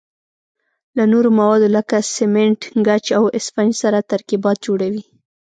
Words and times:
له 0.97 1.03
نورو 1.11 1.29
موادو 1.39 1.67
لکه 1.77 1.97
سمنټ، 2.15 2.59
ګچ 2.87 3.05
او 3.17 3.23
اسفنج 3.37 3.71
سره 3.83 4.07
ترکیبات 4.11 4.57
جوړوي. 4.65 5.03